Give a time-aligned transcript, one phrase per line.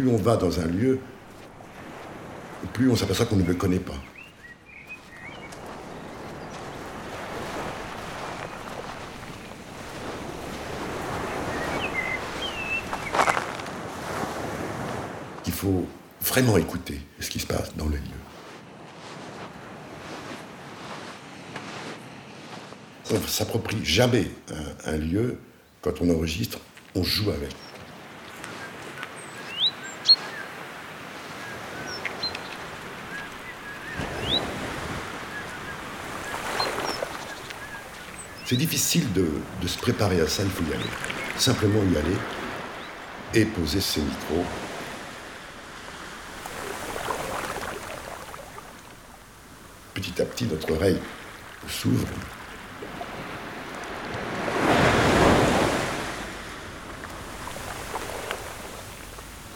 [0.00, 0.98] plus on va dans un lieu,
[2.72, 3.92] plus on s'aperçoit qu'on ne le connaît pas.
[15.46, 15.86] Il faut
[16.22, 18.20] vraiment écouter ce qui se passe dans le lieu.
[23.10, 24.30] On ne s'approprie jamais
[24.86, 25.38] un, un lieu
[25.82, 26.58] quand on enregistre,
[26.94, 27.54] on joue avec.
[38.50, 39.28] C'est difficile de,
[39.68, 40.90] se préparer à ça, il faut y aller.
[41.36, 42.16] Simplement y aller
[43.32, 44.44] et poser ses micros.
[49.94, 50.98] Petit à petit, notre oreille
[51.68, 52.08] s'ouvre.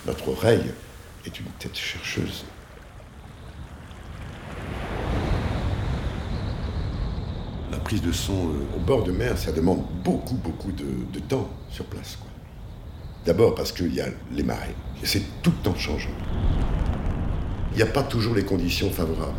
[0.06, 0.72] Notre oreille
[1.26, 2.44] est une tête chercheuse.
[7.84, 11.84] Prise de son euh, au bord de mer, ça demande beaucoup, beaucoup de, temps sur
[11.84, 12.18] place.
[13.24, 16.10] D'abord parce qu'il y a les marées, et c'est tout le temps changeant.
[17.72, 19.32] Il n'y a pas toujours les conditions favorables.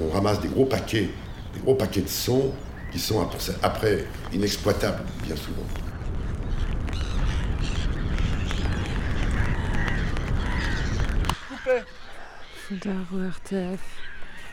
[0.00, 1.10] On ramasse des gros paquets,
[1.54, 2.52] des gros paquets de sons
[2.92, 3.26] qui sont
[3.62, 5.66] après inexploitables, bien souvent.
[11.64, 13.80] Fondeur ORTF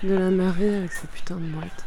[0.02, 1.86] de la marée avec sa putain de boîte.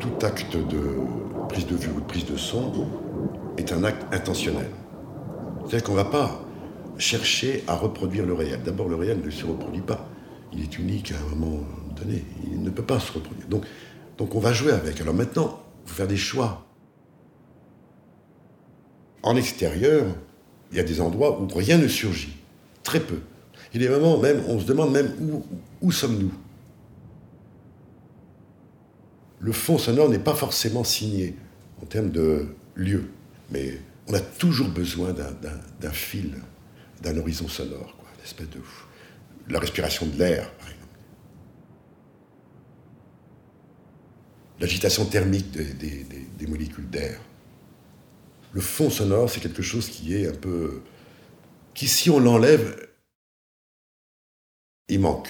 [0.00, 0.98] Tout acte de
[1.48, 2.86] prise de vue ou de prise de son
[3.56, 4.68] est un acte intentionnel.
[5.60, 6.42] C'est-à-dire qu'on ne va pas
[6.98, 8.62] chercher à reproduire le réel.
[8.62, 10.06] D'abord, le réel ne se reproduit pas.
[10.52, 11.64] Il est unique à un moment
[11.96, 12.22] donné.
[12.44, 13.48] Il ne peut pas se reproduire.
[13.48, 13.64] Donc,
[14.18, 15.00] donc on va jouer avec.
[15.00, 16.65] Alors maintenant, il faut faire des choix.
[19.26, 20.06] En extérieur,
[20.70, 22.36] il y a des endroits où rien ne surgit.
[22.84, 23.18] Très peu.
[23.74, 25.12] Il y a des moments même, on se demande même
[25.82, 26.32] où, sommes-nous
[29.38, 31.36] le fond sonore n'est pas forcément signé
[31.82, 33.10] en termes de lieu,
[33.50, 36.36] mais on a toujours besoin d'un- fil,
[37.02, 38.08] d'un horizon sonore, quoi,
[38.40, 38.46] une
[39.48, 40.96] de la respiration de l'air, par exemple,
[44.58, 47.20] l'agitation thermique des molécules d'air.
[48.56, 50.80] Le fond sonore, c'est quelque chose qui est un peu,
[51.74, 52.88] qui si on l'enlève,
[54.88, 55.28] il manque.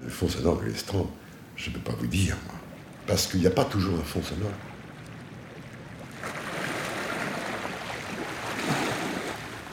[0.00, 1.10] Le fond sonore de l'estran,
[1.56, 2.54] je ne peux pas vous dire, moi.
[3.08, 4.52] Parce qu'il n'y a pas toujours un fond sonore.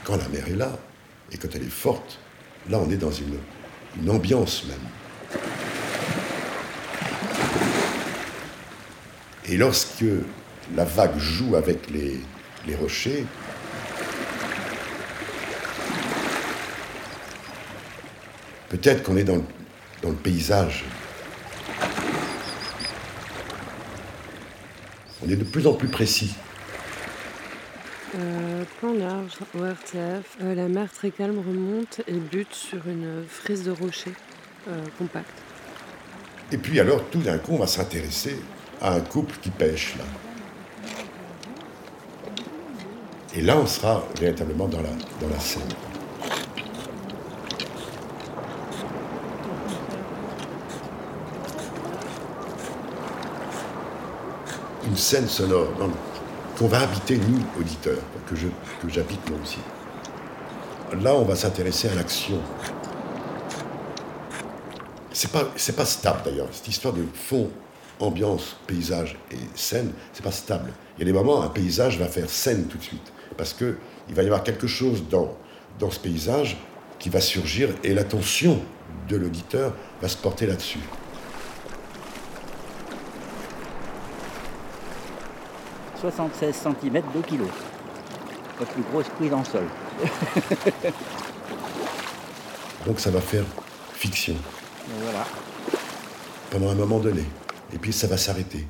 [0.04, 0.80] Quand la mer est là,
[1.31, 2.18] et quand elle est forte,
[2.72, 3.38] là on est dans une,
[4.02, 4.80] une ambiance même.
[9.46, 10.06] Et lorsque
[10.75, 12.19] la vague joue avec les,
[12.67, 13.25] les rochers,
[18.69, 19.44] peut-être qu'on est dans, le-
[20.01, 20.85] dans le paysage.
[25.25, 26.35] On est de plus en plus précis.
[28.16, 30.38] Euh, plan large, ORTF.
[30.41, 34.12] Euh, la mer très calme remonte et bute sur une frise de rocher
[34.67, 35.29] euh, compacte.
[36.51, 38.38] Et puis alors, tout d'un coup, on va s'intéresser
[38.81, 40.03] à un couple qui pêche, là.
[43.35, 45.61] Et là, on sera véritablement dans la, scène.
[54.85, 55.68] Une scène sonore
[56.57, 57.97] qu'on va habiter, nous, auditeurs,
[58.27, 59.59] que j'habite moi aussi.
[61.01, 62.39] Là, on va s'intéresser à l'action,
[65.13, 65.45] c'est pas,
[65.77, 66.47] pas stable d'ailleurs.
[66.51, 67.50] Cette histoire de fond,
[68.00, 70.71] ambiance, paysage et scène, c'est pas stable.
[70.97, 73.13] Il y a des moments, un paysage va faire scène tout de suite.
[73.38, 73.77] Parce que
[74.09, 75.35] il va y avoir quelque chose dans,
[75.80, 76.57] dans ce paysage
[77.00, 78.62] qui va surgir et l'attention
[79.09, 80.80] de l'auditeur va se porter là-dessus.
[86.01, 87.41] «76 cm, 2 kg.
[88.59, 89.63] La plus grosse prise en sol.
[92.86, 93.45] Donc ça va faire
[93.94, 95.25] fiction Et voilà.
[96.51, 97.24] pendant un moment donné.
[97.74, 98.68] Et puis ça va s'arrêter.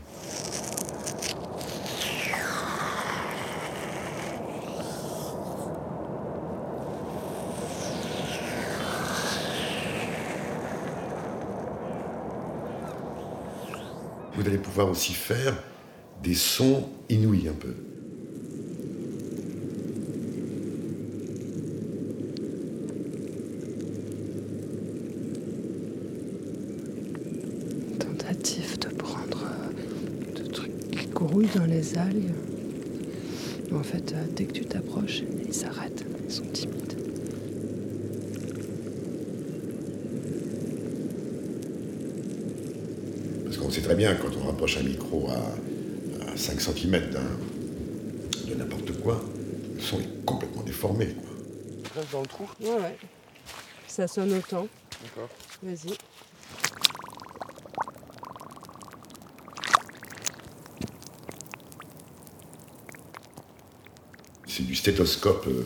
[14.36, 15.56] vous allez pouvoir aussi faire
[16.22, 17.76] des sons inouïs un peu.
[28.00, 32.32] Tentative de prendre euh, des trucs qui grouillent dans les algues.
[33.74, 37.03] En fait, euh, dès que tu t'approches, ils s'arrêtent, ils sont timides.
[43.74, 47.10] Sait très bien, quand on rapproche un micro à, à 5 cm
[48.48, 49.20] de n'importe quoi,
[49.76, 51.08] le son est complètement déformé.
[51.08, 51.30] Quoi.
[51.96, 52.48] Reste dans le trou?
[52.62, 52.98] Ouais, ouais.
[53.88, 54.68] Ça sonne autant.
[55.04, 55.30] D'accord.
[55.64, 55.96] Vas-y.
[64.48, 65.66] C'est du stéthoscope euh,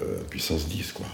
[0.00, 1.06] euh, puissance 10, quoi.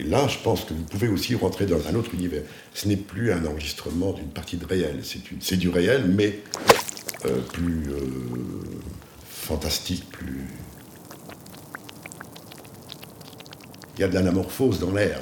[0.00, 2.42] Et là, je pense que vous pouvez aussi rentrer dans un autre univers.
[2.72, 5.02] Ce n'est plus un enregistrement d'une partie de réel,
[5.40, 6.40] c'est du réel, mais
[7.26, 8.00] euh, plus euh,
[9.28, 10.46] fantastique, plus...
[13.94, 15.20] Il y a de l'anamorphose dans l'air.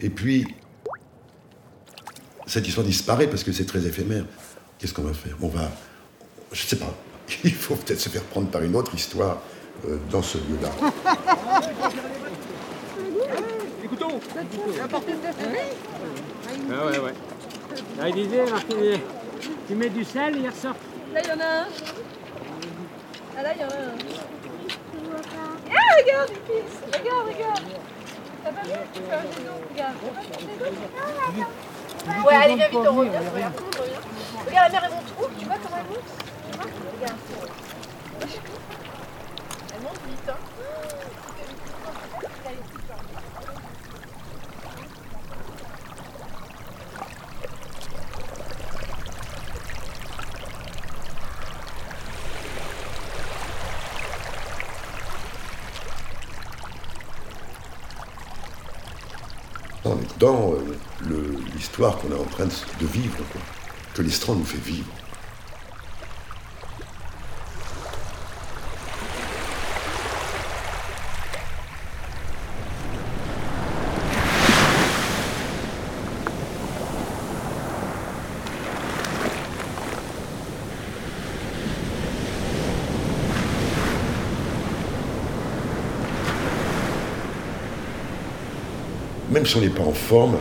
[0.00, 0.44] Et puis,
[2.48, 4.24] cette histoire disparaît parce que c'est très éphémère.
[4.80, 5.36] Qu'est-ce qu'on va faire?
[5.40, 5.70] On va.
[6.50, 6.92] Je sais pas.
[7.44, 9.38] Il faut peut-être se faire prendre par une autre histoire
[9.88, 10.70] euh, dans ce lieu-là.
[16.68, 17.14] Ah ouais, ouais.
[17.98, 18.76] Là, il disait, Martin,
[19.68, 20.74] tu mets du sel, il ressort.
[21.12, 21.66] Là, il y en a un.
[23.38, 23.94] Ah, là, il y en a un.
[25.70, 26.80] Ah, regarde, il pisse.
[26.86, 27.62] Regarde, regarde.
[28.44, 28.70] T'as pas vu?
[28.94, 29.94] Fais un d'eau, regarde.
[29.96, 30.10] D'eau
[32.26, 33.10] Ouais, allez, viens vite, on revient.
[34.46, 35.28] Regarde, la mer, elle monte trop.
[35.38, 37.18] Tu vois comment elle monte Tu Regarde.
[39.74, 40.36] Elle monte vite, hein.
[60.18, 63.18] Dans euh, l'histoire qu'on est en train de, vivre,
[63.94, 64.88] que l'Estran nous fait vivre.
[89.36, 90.38] Même si on n'est pas en forme,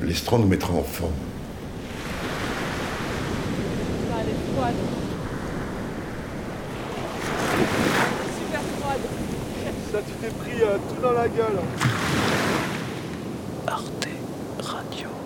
[0.00, 1.12] l'Estran nous mettra en forme.
[4.10, 4.74] Elle est froide.
[8.38, 9.00] Super froide.
[9.92, 11.60] Ça te fait pris euh, tout dans la gueule.
[13.66, 14.08] Arte
[14.60, 15.17] Radio.